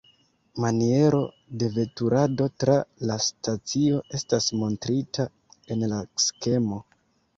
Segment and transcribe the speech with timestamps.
[0.63, 1.19] Maniero
[1.63, 2.77] de veturado tra
[3.11, 5.31] la stacio estas montrita
[5.77, 6.81] en la skemo.